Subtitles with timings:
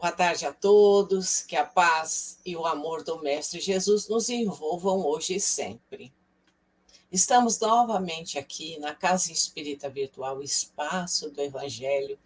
[0.00, 5.04] Boa tarde a todos, que a paz e o amor do Mestre Jesus nos envolvam
[5.04, 6.10] hoje e sempre.
[7.12, 12.18] Estamos novamente aqui na Casa Espírita Virtual Espaço do Evangelho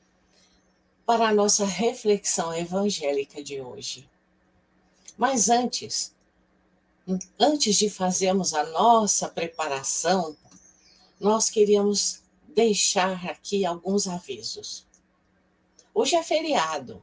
[1.05, 4.09] para a nossa reflexão evangélica de hoje.
[5.19, 6.15] Mas antes,
[7.41, 10.37] antes de fazermos a nossa preparação,
[11.19, 12.23] nós queríamos
[12.55, 14.87] deixar aqui alguns avisos.
[15.93, 17.03] Hoje é feriado,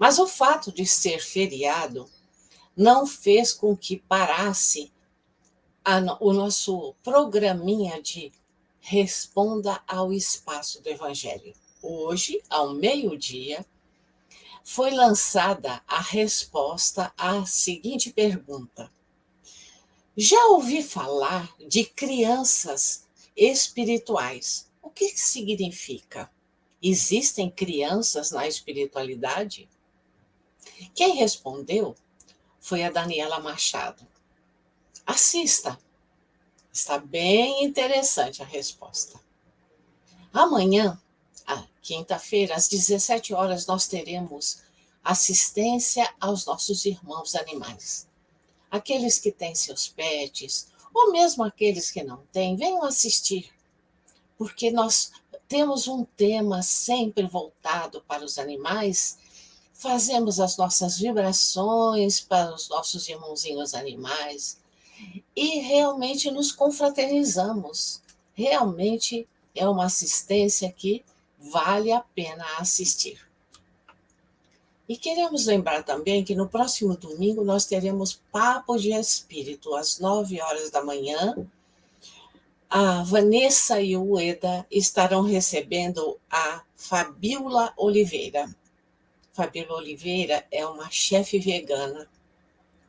[0.00, 2.10] mas o fato de ser feriado
[2.74, 4.90] não fez com que parasse
[5.84, 8.32] a, o nosso programinha de
[8.80, 11.52] Responda ao Espaço do Evangelho.
[11.82, 13.66] Hoje, ao meio-dia,
[14.64, 18.90] foi lançada a resposta à seguinte pergunta:
[20.16, 23.06] Já ouvi falar de crianças
[23.36, 24.66] espirituais.
[24.82, 26.30] O que significa?
[26.82, 29.68] Existem crianças na espiritualidade?
[30.88, 31.96] Quem respondeu
[32.60, 34.06] foi a Daniela Machado.
[35.06, 35.78] Assista.
[36.72, 39.20] Está bem interessante a resposta.
[40.32, 41.00] Amanhã,
[41.82, 44.62] quinta-feira, às 17 horas, nós teremos
[45.02, 48.06] assistência aos nossos irmãos animais.
[48.70, 53.50] Aqueles que têm seus pets, ou mesmo aqueles que não têm, venham assistir,
[54.38, 55.10] porque nós
[55.48, 59.18] temos um tema sempre voltado para os animais
[59.80, 64.58] fazemos as nossas vibrações para os nossos irmãozinhos animais
[65.34, 68.02] e realmente nos confraternizamos.
[68.34, 71.02] Realmente é uma assistência que
[71.38, 73.26] vale a pena assistir.
[74.86, 80.42] E queremos lembrar também que no próximo domingo nós teremos Papo de Espírito, às 9
[80.42, 81.34] horas da manhã.
[82.68, 88.54] A Vanessa e o Eda estarão recebendo a Fabiola Oliveira.
[89.40, 92.06] Fabíola Oliveira é uma chefe vegana.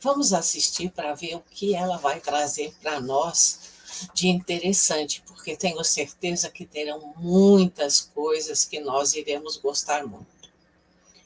[0.02, 3.72] Vamos assistir para ver o que ela vai trazer para nós
[4.14, 10.52] de interessante, porque tenho certeza que terão muitas coisas que nós iremos gostar muito.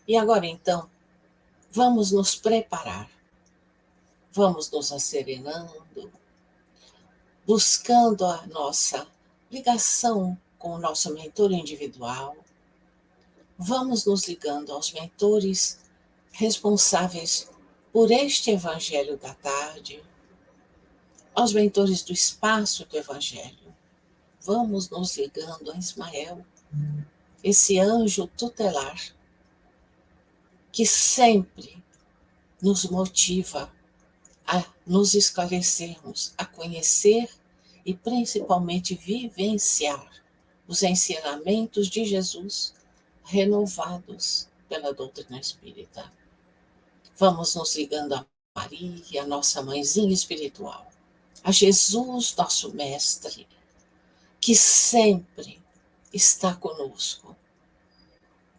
[0.08, 0.88] E agora então,
[1.72, 3.10] vamos nos preparar.
[4.32, 6.12] Vamos nos acerenando,
[7.48, 9.08] buscando a nossa
[9.50, 12.38] ligação com o nosso mentor individual,
[13.58, 15.80] vamos nos ligando aos mentores
[16.32, 17.50] responsáveis
[17.92, 20.04] por este Evangelho da tarde,
[21.34, 23.74] aos mentores do espaço do Evangelho.
[24.42, 26.46] Vamos nos ligando a Ismael,
[27.44, 29.00] esse anjo tutelar
[30.72, 31.82] que sempre
[32.62, 33.72] nos motiva
[34.46, 37.30] a nos esclarecermos, a conhecer
[37.86, 40.12] e principalmente vivenciar
[40.68, 42.74] os ensinamentos de Jesus
[43.26, 46.12] renovados pela doutrina espírita.
[47.18, 48.26] Vamos nos ligando a
[48.56, 50.88] Maria, nossa mãezinha espiritual,
[51.44, 53.48] a Jesus, nosso mestre,
[54.40, 55.62] que sempre
[56.14, 57.36] está conosco.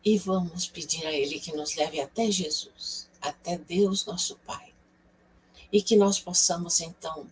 [0.04, 4.72] E vamos pedir a Ele que nos leve até Jesus, até Deus, nosso Pai.
[5.72, 7.26] E que nós possamos, então,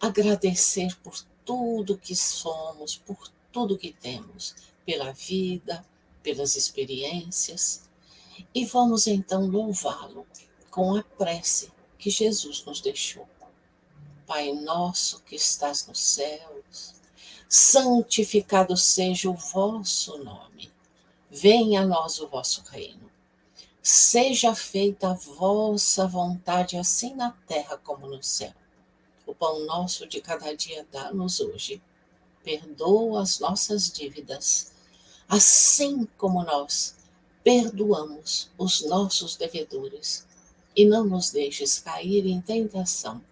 [0.00, 4.54] agradecer por tudo que somos, por tudo que temos,
[4.86, 5.84] pela vida,
[6.22, 7.88] pelas experiências,
[8.54, 10.26] e vamos então louvá-lo
[10.70, 13.28] com a prece que Jesus nos deixou.
[14.26, 16.94] Pai nosso que estás nos céus,
[17.48, 20.72] santificado seja o vosso nome.
[21.30, 23.10] Venha a nós o vosso reino.
[23.82, 28.52] Seja feita a vossa vontade, assim na terra como no céu.
[29.26, 31.82] O pão nosso de cada dia dá-nos hoje.
[32.44, 34.72] Perdoa as nossas dívidas
[35.32, 36.94] assim como nós
[37.42, 40.26] perdoamos os nossos devedores,
[40.76, 43.24] e não nos deixes cair em tentação.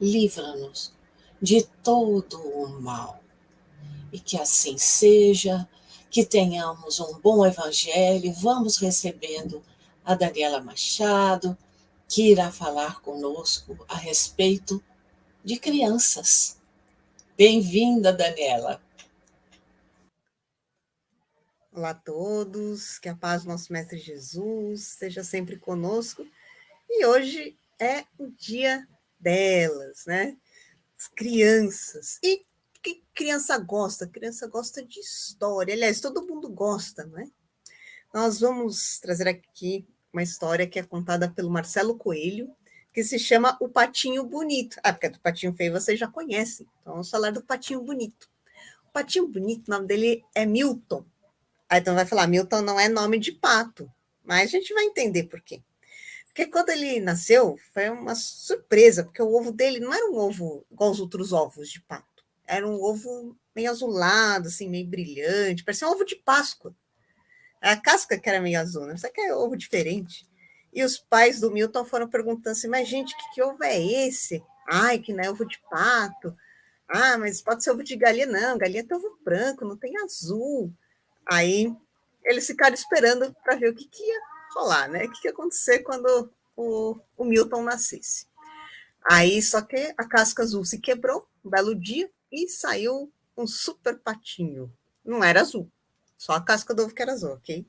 [0.00, 0.92] Livra-nos
[1.40, 3.22] de todo o mal.
[4.12, 5.68] E que assim seja,
[6.10, 8.32] que tenhamos um bom evangelho.
[8.32, 9.62] Vamos recebendo
[10.04, 11.56] a Daniela Machado,
[12.08, 14.82] que irá falar conosco a respeito
[15.44, 16.58] de crianças.
[17.38, 18.82] Bem-vinda, Daniela.
[21.76, 26.24] Olá a todos, que a paz do nosso Mestre Jesus seja sempre conosco.
[26.88, 28.86] E hoje é o dia
[29.18, 30.36] delas, né?
[30.96, 32.20] As crianças.
[32.22, 32.42] E
[32.80, 34.06] que criança gosta?
[34.06, 35.74] Criança gosta de história.
[35.74, 37.28] Aliás, todo mundo gosta, não é?
[38.14, 42.54] Nós vamos trazer aqui uma história que é contada pelo Marcelo Coelho,
[42.92, 44.78] que se chama O Patinho Bonito.
[44.80, 46.68] Ah, porque é do Patinho Feio vocês já conhecem.
[46.80, 48.30] Então vamos falar do Patinho Bonito.
[48.88, 51.04] O Patinho Bonito, o nome dele é Milton.
[51.74, 53.90] Aí então vai falar, Milton não é nome de pato.
[54.22, 55.60] mas a gente vai entender por quê.
[56.26, 60.64] Porque quando ele nasceu, foi uma surpresa, porque o ovo dele não era um ovo
[60.70, 62.24] igual os outros ovos de pato.
[62.46, 66.72] Era um ovo meio azulado, assim, meio brilhante, parecia um ovo de Páscoa.
[67.60, 68.96] A casca que era meio azul, né?
[68.96, 70.28] Só que é ovo diferente.
[70.72, 74.40] E os pais do Milton foram perguntando assim, mas gente, que, que ovo é esse?
[74.70, 76.36] Ai, que não é ovo de pato.
[76.88, 78.26] Ah, mas pode ser ovo de galinha.
[78.26, 80.72] Não, galinha tem ovo branco, não tem azul.
[81.26, 81.74] Aí
[82.24, 84.20] eles ficaram esperando para ver o que, que ia
[84.54, 85.04] rolar, né?
[85.04, 88.26] O que, que ia acontecer quando o, o Milton nascesse.
[89.04, 93.98] Aí, só que a casca azul se quebrou um belo dia e saiu um super
[93.98, 94.72] patinho.
[95.04, 95.70] Não era azul,
[96.16, 97.66] só a casca do ovo que era azul, ok?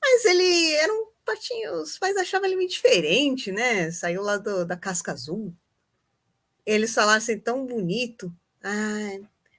[0.00, 3.90] Mas ele era um patinho, os pais achavam ele meio diferente, né?
[3.92, 5.54] Saiu lá do, da casca azul.
[6.66, 8.32] Eles falaram assim, tão bonito.
[8.62, 9.18] Ah,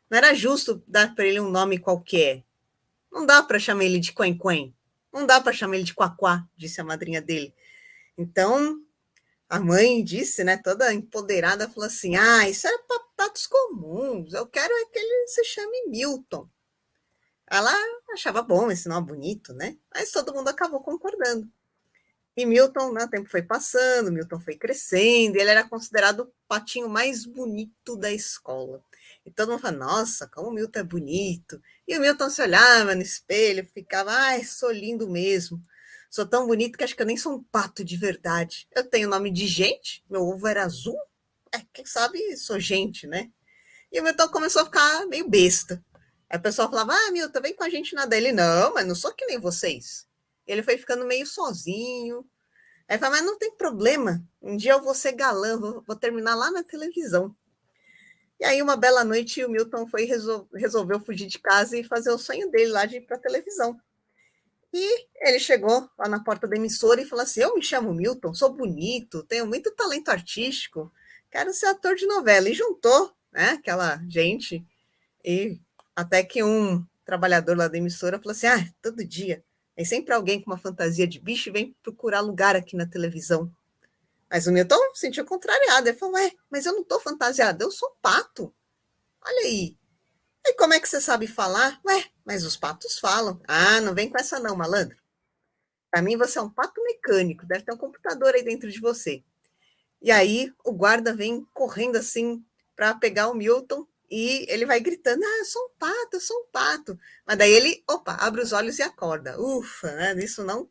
[0.09, 2.43] não era justo dar para ele um nome qualquer.
[3.13, 4.75] Não dá para chamar ele de Quen Quen.
[5.13, 7.53] Não dá para chamar ele de Quaquá, disse a madrinha dele.
[8.17, 8.81] Então,
[9.47, 12.71] a mãe disse, né, toda empoderada, falou assim: Ah, isso é
[13.15, 16.49] patos comuns, eu quero é que ele se chame Milton.
[17.49, 17.71] Ela
[18.11, 19.77] achava bom esse nome bonito, né?
[19.93, 21.47] Mas todo mundo acabou concordando.
[22.35, 26.89] E Milton, né, o tempo foi passando, Milton foi crescendo, ele era considerado o patinho
[26.89, 28.83] mais bonito da escola.
[29.25, 31.61] E todo mundo fala, nossa, como o Milton é bonito.
[31.87, 35.61] E o Milton se olhava no espelho, ficava, ai, sou lindo mesmo.
[36.09, 38.67] Sou tão bonito que acho que eu nem sou um pato de verdade.
[38.75, 40.97] Eu tenho nome de gente, meu ovo era azul.
[41.53, 43.31] É, quem sabe sou gente, né?
[43.91, 45.83] E o Milton começou a ficar meio besta.
[46.29, 48.31] Aí o pessoal falava, ah, Milton, vem com a gente na dele.
[48.31, 50.07] Não, mas não sou que nem vocês.
[50.45, 52.25] Ele foi ficando meio sozinho.
[52.87, 54.23] Aí falou, mas não tem problema.
[54.41, 57.35] Um dia eu vou ser galã, vou, vou terminar lá na televisão.
[58.39, 62.11] E aí, uma bela noite, o Milton foi resol resolveu fugir de casa e fazer
[62.11, 63.79] o sonho dele lá de ir para a televisão.
[64.73, 68.33] E ele chegou lá na porta da emissora e falou assim: Eu me chamo Milton,
[68.33, 70.91] sou bonito, tenho muito talento artístico,
[71.29, 72.49] quero ser ator de novela.
[72.49, 74.65] E juntou né, aquela gente,
[75.23, 75.59] e
[75.95, 79.43] até que um trabalhador lá da emissora falou assim: Ah, todo dia,
[79.75, 83.51] tem sempre alguém com uma fantasia de bicho e vem procurar lugar aqui na televisão.
[84.33, 85.87] Mas o Milton se sentiu contrariado.
[85.87, 88.51] Ele falou: Ué, mas eu não estou fantasiado, eu sou um pato.
[89.23, 89.77] Olha aí.
[90.43, 91.79] E como é que você sabe falar?
[91.85, 93.39] Ué, mas os patos falam.
[93.47, 94.97] Ah, não vem com essa não, malandro.
[95.91, 99.23] Para mim, você é um pato mecânico, deve ter um computador aí dentro de você.
[100.01, 102.43] E aí, o guarda vem correndo assim
[102.75, 106.37] para pegar o Milton e ele vai gritando: Ah, eu sou um pato, eu sou
[106.41, 106.99] um pato.
[107.23, 109.39] Mas daí ele, opa, abre os olhos e acorda.
[109.39, 110.23] Ufa, né?
[110.23, 110.67] Isso não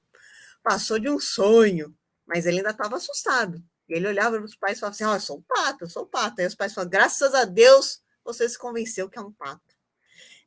[0.64, 1.96] passou de um sonho.
[2.32, 3.62] Mas ele ainda estava assustado.
[3.86, 5.90] Ele olhava para os pais e falava assim: Ó, oh, eu sou um pato, eu
[5.90, 6.40] sou um pato.
[6.40, 9.60] Aí os pais falavam: graças a Deus você se convenceu que é um pato.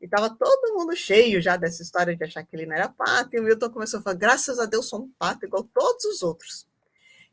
[0.01, 3.35] E estava todo mundo cheio já dessa história de achar que ele não era pato.
[3.35, 6.23] E o Milton começou a falar: graças a Deus sou um pato, igual todos os
[6.23, 6.65] outros.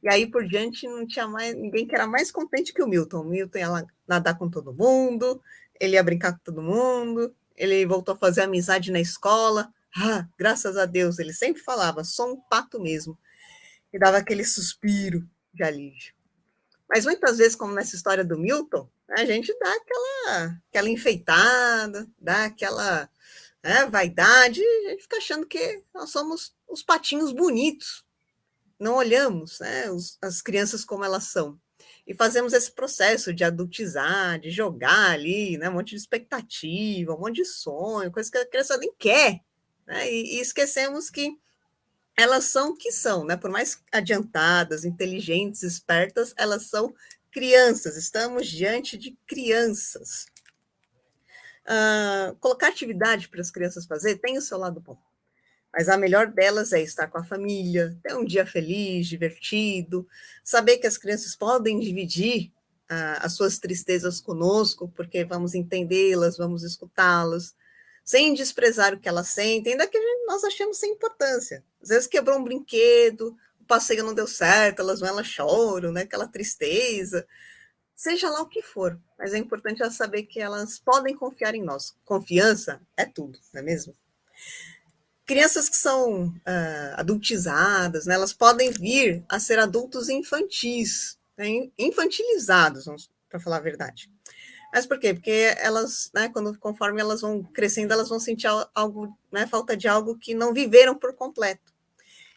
[0.02, 3.20] E aí por diante não tinha mais ninguém que era mais contente que o Milton.
[3.20, 5.43] O Milton ia nadar com todo mundo,
[5.81, 9.72] ele ia brincar com todo mundo, ele voltou a fazer amizade na escola.
[9.96, 13.16] Ah, graças a Deus, ele sempre falava: sou um pato mesmo
[13.93, 16.15] e dava aquele suspiro de alívio.
[16.89, 22.44] Mas muitas vezes, como nessa história do Milton, a gente dá aquela, aquela enfeitada, dá
[22.44, 23.08] aquela
[23.63, 28.05] né, vaidade, a gente fica achando que nós somos os patinhos bonitos.
[28.79, 31.58] Não olhamos né, os, as crianças como elas são.
[32.06, 37.20] E fazemos esse processo de adultizar, de jogar ali, né, um monte de expectativa, um
[37.20, 39.41] monte de sonho, coisa que a criança nem quer.
[39.87, 41.39] Né, e, e esquecemos que
[42.16, 43.36] elas são o que são, né?
[43.36, 46.94] Por mais adiantadas, inteligentes, espertas, elas são
[47.31, 47.96] crianças.
[47.96, 50.26] Estamos diante de crianças.
[51.64, 54.98] Uh, colocar atividade para as crianças fazer tem o seu lado bom.
[55.72, 60.06] Mas a melhor delas é estar com a família, ter um dia feliz, divertido,
[60.44, 62.52] saber que as crianças podem dividir
[62.90, 67.54] uh, as suas tristezas conosco, porque vamos entendê-las, vamos escutá-las,
[68.05, 71.65] sem desprezar o que elas sentem, ainda que nós achamos sem importância.
[71.82, 76.03] Às vezes quebrou um brinquedo, o passeio não deu certo, elas vão, elas choram, né?
[76.03, 77.27] aquela tristeza.
[77.94, 81.63] Seja lá o que for, mas é importante elas saber que elas podem confiar em
[81.63, 81.94] nós.
[82.05, 83.94] Confiança é tudo, não é mesmo?
[85.25, 93.09] Crianças que são uh, adultizadas, né, elas podem vir a ser adultos infantis, né, infantilizados,
[93.29, 94.11] para falar a verdade.
[94.72, 95.12] Mas por quê?
[95.12, 99.86] Porque elas, né, quando, conforme elas vão crescendo, elas vão sentir algo, né, falta de
[99.86, 101.72] algo que não viveram por completo.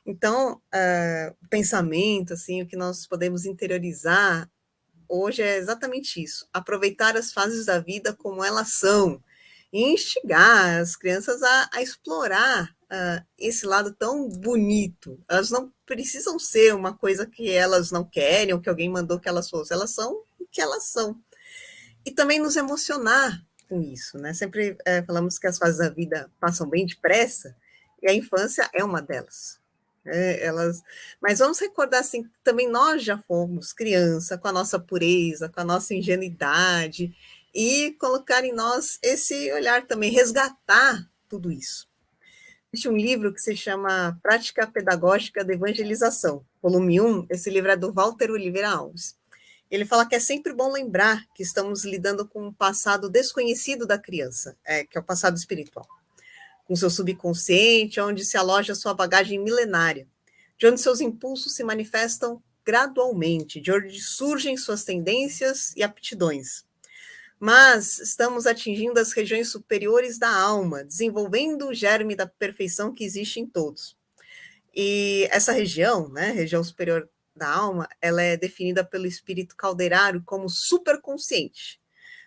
[0.05, 4.49] Então, uh, pensamento, assim, o que nós podemos interiorizar
[5.07, 9.21] hoje é exatamente isso: aproveitar as fases da vida como elas são,
[9.71, 15.19] e instigar as crianças a, a explorar uh, esse lado tão bonito.
[15.27, 19.27] Elas não precisam ser uma coisa que elas não querem ou que alguém mandou que
[19.27, 19.75] elas fossem.
[19.75, 21.19] Elas são o que elas são.
[22.05, 24.33] E também nos emocionar com isso, né?
[24.33, 27.55] Sempre é, falamos que as fases da vida passam bem depressa
[28.01, 29.59] e a infância é uma delas.
[30.05, 30.83] É, elas,
[31.19, 35.63] mas vamos recordar assim, também nós já fomos criança, com a nossa pureza, com a
[35.63, 37.11] nossa ingenuidade,
[37.51, 41.89] e colocar em nós esse olhar também, resgatar tudo isso.
[42.71, 47.77] Existe um livro que se chama Prática Pedagógica da Evangelização, volume 1, esse livro é
[47.77, 49.15] do Walter Oliveira Alves.
[49.69, 53.97] Ele fala que é sempre bom lembrar que estamos lidando com um passado desconhecido da
[53.97, 55.87] criança, é, que é o passado espiritual
[56.65, 60.07] com seu subconsciente, onde se aloja sua bagagem milenária,
[60.57, 66.65] de onde seus impulsos se manifestam gradualmente, de onde surgem suas tendências e aptidões.
[67.39, 73.39] Mas estamos atingindo as regiões superiores da alma, desenvolvendo o germe da perfeição que existe
[73.39, 73.95] em todos.
[74.73, 80.49] E essa região, né, região superior da alma, ela é definida pelo espírito calderário como
[80.49, 81.79] superconsciente.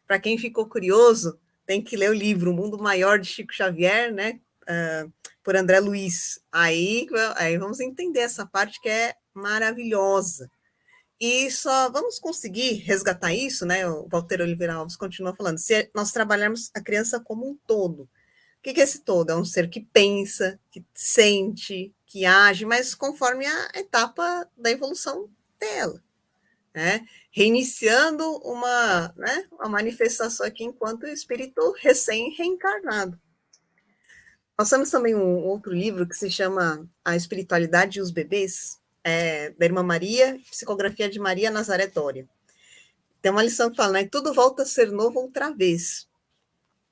[0.06, 4.12] Para quem ficou curioso, tem que ler o livro O Mundo Maior de Chico Xavier,
[4.12, 4.40] né?
[4.62, 5.12] Uh,
[5.42, 6.40] por André Luiz.
[6.52, 10.50] Aí, aí vamos entender essa parte que é maravilhosa.
[11.20, 13.88] E só vamos conseguir resgatar isso, né?
[13.88, 18.08] O Walter Oliveira Alves continua falando, se nós trabalharmos a criança como um todo.
[18.68, 19.30] O que é esse todo?
[19.30, 25.30] É um ser que pensa, que sente, que age, mas conforme a etapa da evolução
[25.58, 26.02] dela
[26.78, 27.06] né?
[27.30, 33.18] reiniciando uma, né, uma manifestação aqui enquanto espírito recém-reencarnado.
[34.56, 39.50] Nós temos também um outro livro que se chama A Espiritualidade e os Bebês, é,
[39.50, 42.28] da Irmã Maria, Psicografia de Maria Nazaré Dória.
[43.22, 44.08] Tem uma lição que fala, né?
[44.10, 46.07] Tudo volta a ser novo outra vez.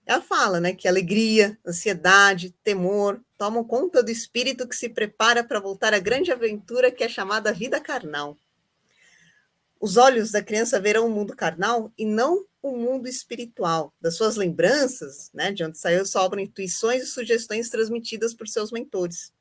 [0.06, 5.58] Ela fala, né, que alegria, ansiedade, temor tomam conta do espírito que se prepara para
[5.58, 8.36] voltar à grande aventura que é chamada vida carnal.
[9.80, 13.92] Os olhos da criança verão o mundo carnal e não o mundo espiritual.
[14.00, 19.32] Das suas lembranças, né, de onde saiu, sobram intuições e sugestões transmitidas por seus mentores.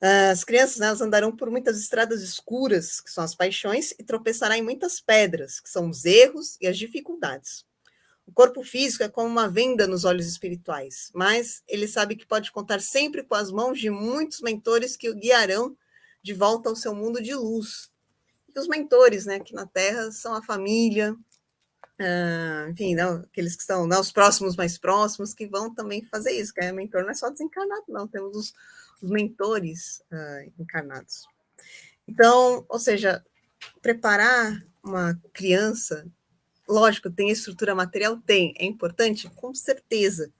[0.00, 4.56] As crianças né, elas andarão por muitas estradas escuras, que são as paixões, e tropeçarão
[4.56, 7.67] em muitas pedras, que são os erros e as dificuldades.
[8.28, 12.52] O corpo físico é como uma venda nos olhos espirituais, mas ele sabe que pode
[12.52, 15.74] contar sempre com as mãos de muitos mentores que o guiarão
[16.22, 17.90] de volta ao seu mundo de luz,
[18.54, 23.62] e os mentores, né, aqui na Terra, são a família, uh, enfim, não, aqueles que
[23.62, 27.10] estão, não, os próximos mais próximos, que vão também fazer isso, que é mentor não
[27.10, 28.54] é só desencarnado, não, temos os,
[29.00, 31.26] os mentores uh, encarnados.
[32.06, 33.24] Então, ou seja,
[33.80, 36.06] preparar uma criança,
[36.68, 38.18] lógico, tem estrutura material?
[38.18, 39.28] Tem, é importante?
[39.30, 40.32] Com certeza,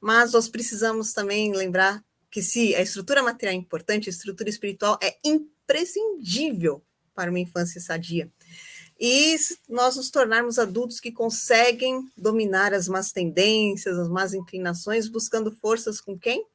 [0.00, 4.98] mas nós precisamos também lembrar que se a estrutura material é importante, a estrutura espiritual
[5.02, 6.82] é imprescindível
[7.14, 8.30] para uma infância sadia.
[8.98, 9.36] E
[9.68, 16.00] nós nos tornarmos adultos que conseguem dominar as más tendências, as más inclinações, buscando forças
[16.00, 16.46] com quem?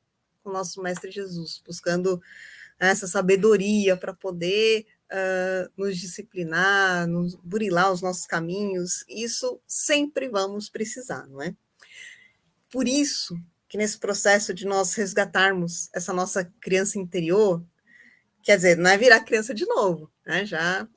[0.43, 2.21] Com o nosso Mestre Jesus, buscando
[2.79, 9.03] né, essa sabedoria para poder uh, nos disciplinar, nos burilar os nossos caminhos.
[9.07, 11.55] Isso sempre vamos precisar, não é?
[12.69, 13.37] Por isso
[13.67, 17.63] que nesse processo de nós resgatarmos essa nossa criança interior,
[18.43, 20.45] quer dizer, não é virar criança de novo, né?
[20.45, 20.87] Já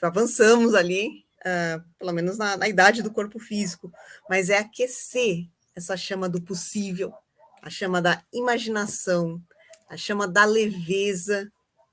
[0.00, 3.92] avançamos ali, uh, pelo menos na, na idade do corpo físico,
[4.28, 7.14] mas é aquecer essa chama do possível,
[7.62, 9.40] a chama da imaginação,
[9.88, 11.50] a chama da leveza,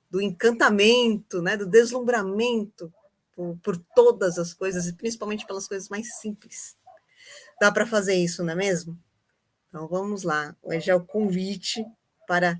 [0.09, 2.91] do encantamento, né, do deslumbramento
[3.33, 6.75] por, por todas as coisas, e principalmente pelas coisas mais simples.
[7.59, 8.97] Dá para fazer isso, não é mesmo?
[9.69, 10.55] Então vamos lá.
[10.63, 11.85] Hoje é o convite
[12.27, 12.59] para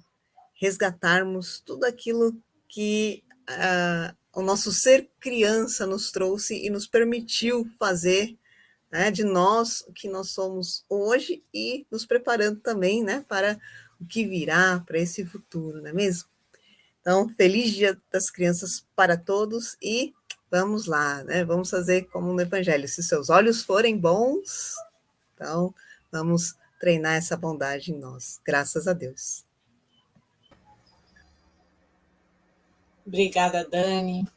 [0.53, 2.35] resgatarmos tudo aquilo
[2.67, 8.37] que uh, o nosso ser criança nos trouxe e nos permitiu fazer
[8.91, 13.59] né, de nós o que nós somos hoje e nos preparando também né, para
[13.99, 16.28] o que virá, para esse futuro, não é mesmo?
[17.01, 20.13] Então, feliz Dia das Crianças para todos e
[20.51, 21.43] vamos lá, né?
[21.45, 22.87] Vamos fazer como no Evangelho.
[22.87, 24.75] Se seus olhos forem bons,
[25.33, 25.73] então
[26.11, 28.39] vamos treinar essa bondade em nós.
[28.43, 29.43] Graças a Deus.
[33.05, 34.27] Obrigada, Dani.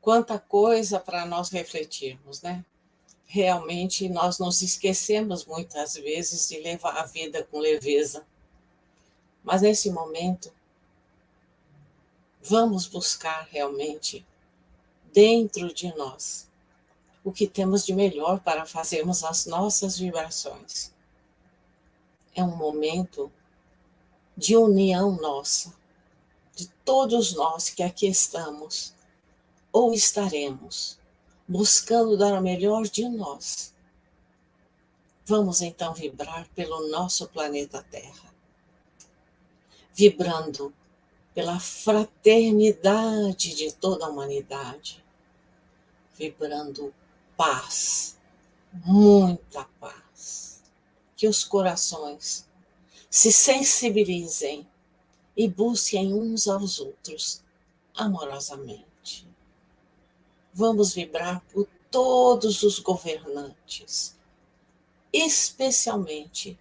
[0.00, 2.64] Quanta coisa para nós refletirmos, né?
[3.24, 8.26] Realmente nós nos esquecemos muitas vezes de levar a vida com leveza.
[9.42, 10.52] Mas nesse momento,
[12.42, 14.26] vamos buscar realmente
[15.12, 16.48] dentro de nós
[17.24, 20.92] o que temos de melhor para fazermos as nossas vibrações.
[22.34, 23.30] É um momento
[24.36, 25.74] de união nossa,
[26.54, 28.94] de todos nós que aqui estamos
[29.72, 30.98] ou estaremos,
[31.46, 33.74] buscando dar o melhor de nós.
[35.26, 38.32] Vamos então vibrar pelo nosso planeta Terra,
[39.92, 40.72] vibrando
[41.38, 45.04] pela fraternidade de toda a humanidade,
[46.16, 46.92] vibrando
[47.36, 48.18] paz,
[48.72, 50.64] muita paz.
[51.16, 52.44] Que os corações
[53.08, 54.68] se sensibilizem
[55.36, 57.40] e busquem uns aos outros
[57.94, 59.24] amorosamente.
[60.52, 64.18] Vamos vibrar por todos os governantes,
[65.12, 66.58] especialmente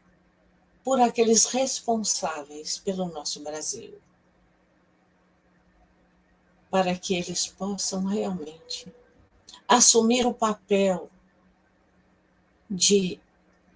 [0.84, 4.00] por aqueles responsáveis pelo nosso Brasil
[6.70, 8.92] para que eles possam realmente
[9.68, 11.10] assumir o papel
[12.70, 13.20] de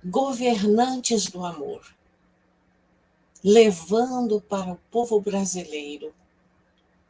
[0.03, 1.95] governantes do amor,
[3.43, 6.13] levando para o povo brasileiro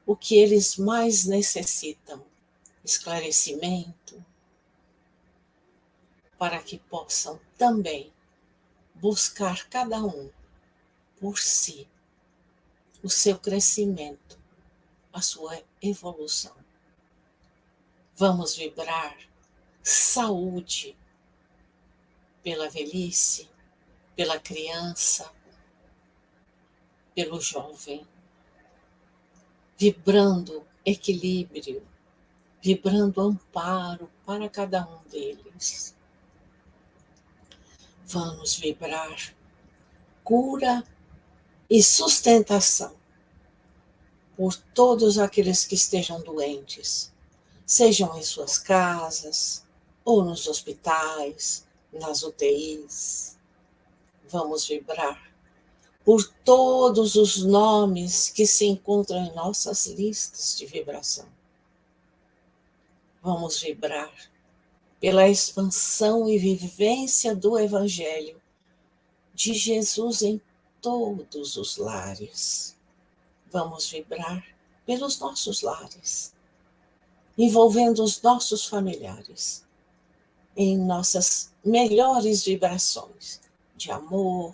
[0.05, 2.23] o que eles mais necessitam:
[2.83, 4.23] esclarecimento,
[6.37, 8.11] para que possam também
[8.95, 10.29] buscar cada um
[11.19, 11.87] por si
[13.03, 14.40] o seu crescimento
[15.13, 16.55] a sua evolução.
[18.15, 19.17] Vamos vibrar
[19.81, 20.95] saúde
[22.43, 23.49] pela velhice,
[24.15, 25.31] pela criança,
[27.15, 28.05] pelo jovem,
[29.77, 31.85] vibrando equilíbrio,
[32.61, 35.95] vibrando amparo para cada um deles.
[38.05, 39.33] Vamos vibrar
[40.23, 40.83] cura
[41.69, 43.00] e sustentação
[44.41, 47.13] por todos aqueles que estejam doentes,
[47.63, 49.63] sejam em suas casas
[50.03, 53.37] ou nos hospitais, nas UTIs.
[54.27, 55.31] Vamos vibrar
[56.03, 61.27] por todos os nomes que se encontram em nossas listas de vibração.
[63.21, 64.11] Vamos vibrar
[64.99, 68.41] pela expansão e vivência do Evangelho
[69.35, 70.41] de Jesus em
[70.81, 72.80] todos os lares
[73.51, 74.43] vamos vibrar
[74.85, 76.33] pelos nossos lares,
[77.37, 79.63] envolvendo os nossos familiares
[80.55, 83.39] em nossas melhores vibrações
[83.75, 84.53] de amor,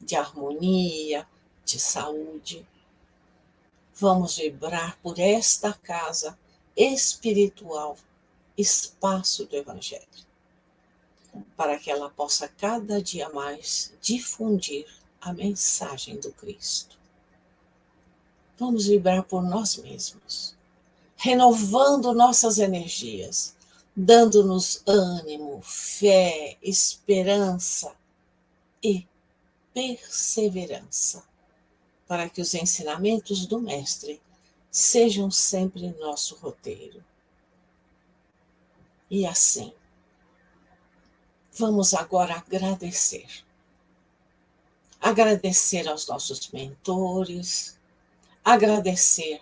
[0.00, 1.26] de harmonia,
[1.64, 2.66] de saúde.
[3.94, 6.38] Vamos vibrar por esta casa
[6.76, 7.96] espiritual,
[8.56, 10.04] espaço do Evangelho,
[11.56, 14.86] para que ela possa cada dia mais difundir
[15.20, 16.98] a mensagem do Cristo.
[18.58, 20.54] Vamos vibrar por nós mesmos,
[21.16, 23.54] renovando nossas energias,
[23.96, 27.94] dando-nos ânimo, fé, esperança
[28.82, 29.06] e
[29.72, 31.24] perseverança,
[32.06, 34.22] para que os ensinamentos do Mestre
[34.70, 37.02] sejam sempre nosso roteiro.
[39.10, 39.72] E assim,
[41.52, 43.44] vamos agora agradecer.
[45.00, 47.73] Agradecer aos nossos mentores,
[48.44, 49.40] agradecer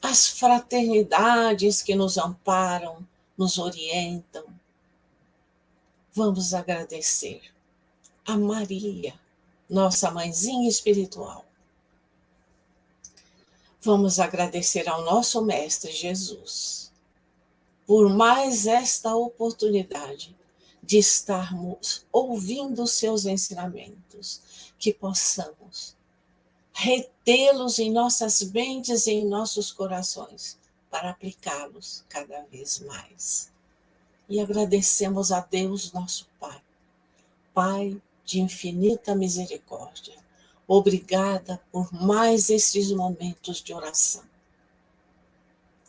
[0.00, 4.44] as fraternidades que nos amparam, nos orientam.
[6.12, 7.42] Vamos agradecer
[8.26, 9.14] a Maria,
[9.68, 11.44] nossa mãezinha espiritual.
[13.80, 16.82] Vamos agradecer ao nosso Mestre Jesus
[17.86, 20.34] por mais esta oportunidade
[20.82, 24.40] de estarmos ouvindo os seus ensinamentos,
[24.78, 25.94] que possamos
[26.72, 30.58] retê-los em nossas mentes e em nossos corações,
[30.90, 33.52] para aplicá-los cada vez mais.
[34.28, 36.62] E agradecemos a Deus, nosso Pai,
[37.52, 40.16] Pai de infinita misericórdia.
[40.66, 44.22] Obrigada por mais estes momentos de oração.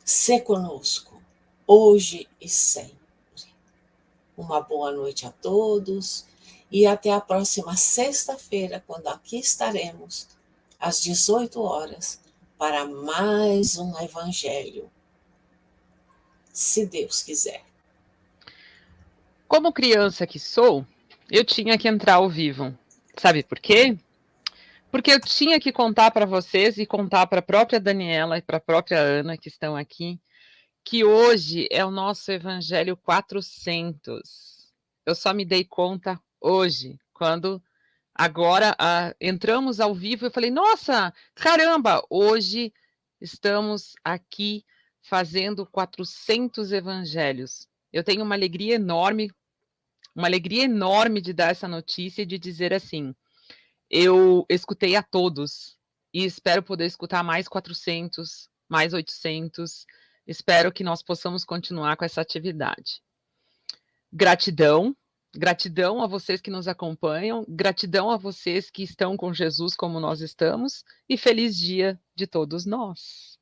[0.03, 1.21] Se conosco,
[1.65, 2.97] hoje e sempre.
[4.35, 6.25] Uma boa noite a todos
[6.71, 10.27] e até a próxima sexta-feira, quando aqui estaremos
[10.83, 12.19] às 18 horas,
[12.57, 14.91] para mais um Evangelho,
[16.51, 17.63] se Deus quiser.
[19.47, 20.85] Como criança que sou,
[21.31, 22.77] eu tinha que entrar ao vivo.
[23.15, 23.97] Sabe por quê?
[24.91, 28.57] Porque eu tinha que contar para vocês e contar para a própria Daniela e para
[28.57, 30.19] a própria Ana que estão aqui,
[30.83, 34.69] que hoje é o nosso Evangelho 400.
[35.05, 37.63] Eu só me dei conta hoje, quando
[38.15, 42.73] Agora uh, entramos ao vivo eu falei: nossa, caramba, hoje
[43.19, 44.63] estamos aqui
[45.01, 47.67] fazendo 400 evangelhos.
[47.91, 49.31] Eu tenho uma alegria enorme,
[50.15, 53.15] uma alegria enorme de dar essa notícia e de dizer assim:
[53.89, 55.77] eu escutei a todos,
[56.13, 59.85] e espero poder escutar mais 400, mais 800.
[60.25, 63.01] Espero que nós possamos continuar com essa atividade.
[64.11, 64.95] Gratidão,
[65.35, 70.21] gratidão a vocês que nos acompanham, gratidão a vocês que estão com Jesus como nós
[70.21, 73.39] estamos e feliz dia de todos nós.